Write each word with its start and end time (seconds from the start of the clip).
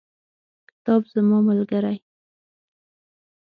کتاب 0.69 1.01
زما 1.13 1.37
ملګری. 1.47 1.97